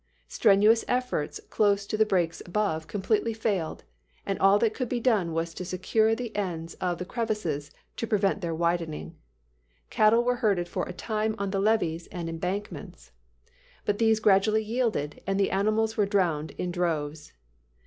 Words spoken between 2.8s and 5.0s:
completely failed; and all that could be